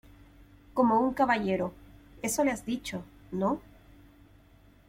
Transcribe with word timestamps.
como 0.73 0.99
un 0.99 1.13
caballero.¿ 1.13 1.71
eso 2.23 2.43
le 2.43 2.49
has 2.49 2.65
dicho, 2.65 3.03
no? 3.31 3.61